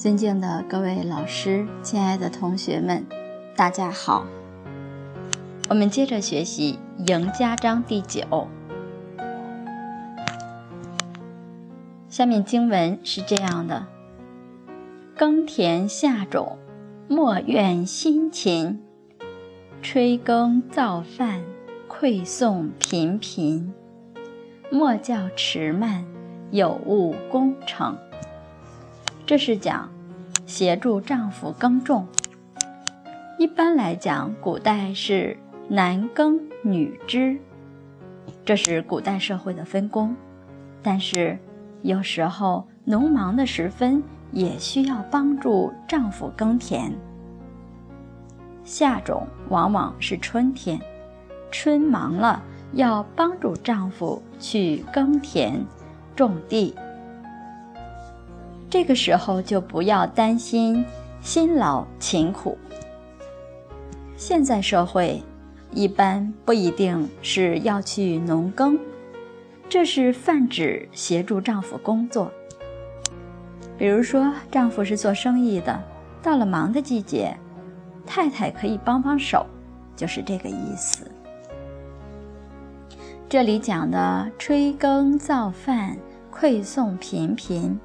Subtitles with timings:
[0.00, 3.04] 尊敬的各位老师，亲爱的同学们，
[3.54, 4.24] 大家好。
[5.68, 6.78] 我们接着学习
[7.12, 8.48] 《赢家章》第九。
[12.08, 13.88] 下面经文是这样的：
[15.14, 16.56] 耕田下种，
[17.06, 18.78] 莫怨辛勤；
[19.82, 21.42] 炊羹造饭，
[21.86, 23.74] 馈送频频。
[24.70, 26.06] 莫教迟慢，
[26.50, 27.98] 有误工程。
[29.30, 29.88] 这是讲
[30.44, 32.04] 协助丈夫耕种。
[33.38, 37.38] 一般来讲，古代是男耕女织，
[38.44, 40.16] 这是古代社会的分工。
[40.82, 41.38] 但是
[41.82, 46.92] 有时候农忙的时分，也需要帮助丈夫耕田。
[48.64, 50.80] 夏种往往是春天，
[51.52, 52.42] 春忙了
[52.72, 55.64] 要帮助丈夫去耕田、
[56.16, 56.74] 种地。
[58.70, 60.84] 这个时候就不要担心
[61.20, 62.56] 辛劳勤苦。
[64.16, 65.20] 现在社会
[65.72, 68.78] 一般不一定是要去农耕，
[69.68, 72.30] 这是泛指协助丈夫工作。
[73.76, 75.82] 比如说，丈夫是做生意的，
[76.22, 77.36] 到了忙的季节，
[78.06, 79.44] 太太可以帮帮手，
[79.96, 81.10] 就是这个意思。
[83.28, 85.96] 这里讲的炊羹造饭，
[86.32, 87.76] 馈送频频。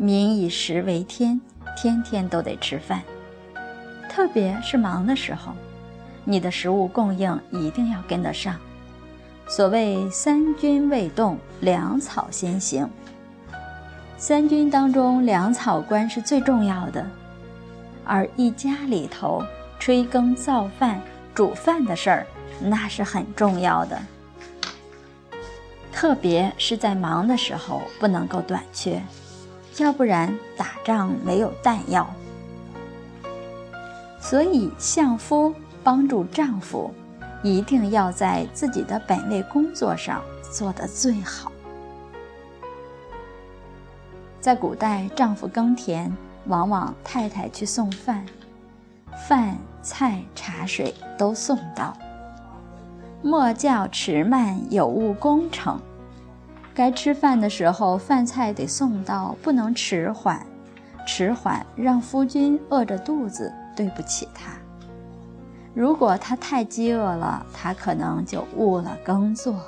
[0.00, 1.40] 民以食为天，
[1.76, 3.02] 天天都得吃饭，
[4.08, 5.52] 特别是忙的时候，
[6.24, 8.54] 你的食物供应一定要跟得上。
[9.48, 12.88] 所谓三军未动，粮草先行。
[14.16, 17.04] 三军当中，粮草关是最重要的，
[18.04, 19.44] 而一家里头
[19.80, 21.00] 炊羹造饭、
[21.34, 22.26] 煮饭的事儿，
[22.62, 24.00] 那是很重要的。
[25.92, 29.02] 特别是在忙的时候，不能够短缺。
[29.82, 32.08] 要不然打仗没有弹药，
[34.20, 36.92] 所以相夫帮助丈夫，
[37.42, 40.22] 一定要在自己的本位工作上
[40.52, 41.52] 做得最好。
[44.40, 46.12] 在古代，丈夫耕田，
[46.46, 48.24] 往往太太去送饭，
[49.28, 51.96] 饭菜茶水都送到，
[53.22, 55.80] 莫教迟慢，有误工程。
[56.78, 60.46] 该吃饭的时候，饭菜得送到，不能迟缓。
[61.04, 64.52] 迟缓让夫君饿着肚子，对不起他。
[65.74, 69.60] 如果他太饥饿了，他可能就误了耕作。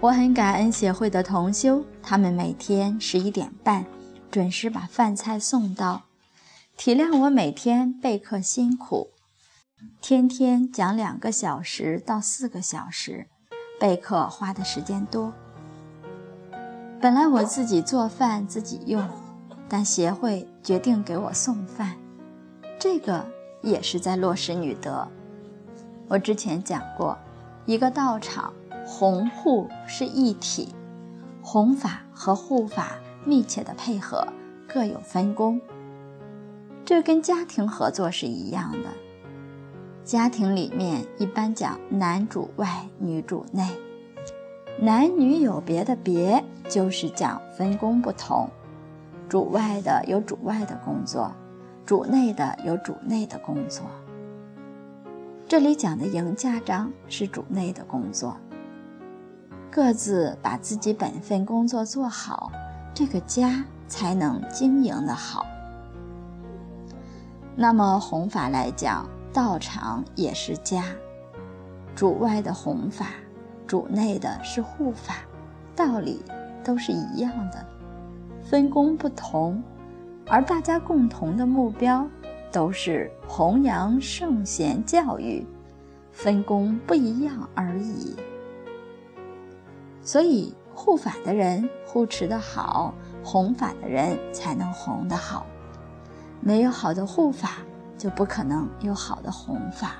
[0.00, 3.86] 我很感恩协会的同修，他们每天十一点半
[4.30, 6.02] 准时把饭菜送到，
[6.76, 9.12] 体谅我每天备课辛苦，
[10.02, 13.28] 天天讲两个小时到四个小时。
[13.78, 15.30] 备课花的时间多，
[16.98, 19.06] 本来我自己做饭自己用，
[19.68, 21.94] 但协会决定给我送饭，
[22.78, 23.26] 这个
[23.60, 25.06] 也是在落实女德。
[26.08, 27.18] 我之前讲过，
[27.66, 28.50] 一个道场
[28.86, 30.74] 弘护是一体，
[31.42, 32.92] 弘法和护法
[33.26, 34.26] 密切的配合，
[34.66, 35.60] 各有分工，
[36.82, 38.88] 这跟家庭合作是一样的。
[40.06, 43.68] 家庭里面一般讲男主外女主内，
[44.80, 48.48] 男女有别的别，就是讲分工不同。
[49.28, 51.32] 主外的有主外的工作，
[51.84, 53.82] 主内的有主内的工作。
[55.48, 58.36] 这里讲的赢家章是主内的工作，
[59.72, 62.52] 各自把自己本分工作做好，
[62.94, 65.44] 这个家才能经营的好。
[67.56, 69.04] 那么弘法来讲。
[69.36, 70.82] 道场也是家，
[71.94, 73.08] 主外的弘法，
[73.66, 75.16] 主内的是护法，
[75.74, 76.22] 道理
[76.64, 77.62] 都是一样的，
[78.42, 79.62] 分工不同，
[80.26, 82.08] 而大家共同的目标
[82.50, 85.46] 都是弘扬圣贤教育，
[86.12, 88.16] 分工不一样而已。
[90.00, 95.44] 所以护法的人护持的好，弘法的人才能弘得好，
[96.40, 97.58] 没有好的护法。
[97.98, 99.96] 就不可能有好的弘法，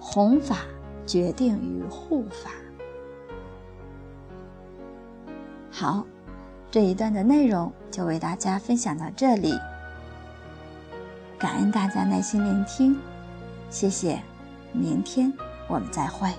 [0.00, 0.58] 弘法
[1.06, 2.50] 决定于护法。
[5.70, 6.06] 好，
[6.70, 9.52] 这一段的内容就为大家分享到这里，
[11.38, 12.96] 感恩大家耐心聆听，
[13.68, 14.22] 谢谢，
[14.72, 15.32] 明天
[15.68, 16.32] 我们再会。